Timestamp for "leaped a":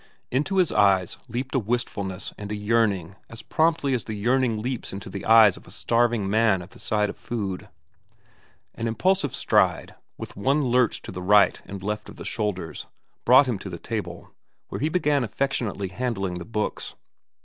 1.27-1.59